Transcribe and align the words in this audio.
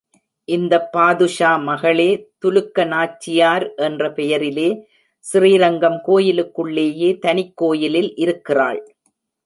இந்தப் 0.47 0.91
பாதுஷா 0.91 1.55
மகளே 1.57 2.07
துலுக்க 2.45 2.85
நாச்சியார் 2.87 3.75
என்ற 3.75 4.11
பெயரிலே, 4.11 4.69
ஸ்ரீரங்கம் 5.19 6.01
கோயிலுக்குள்ளேயே 6.03 7.17
தனிக் 7.17 7.57
கோயிலில் 7.57 8.15
இருக்கிறாள். 8.15 8.81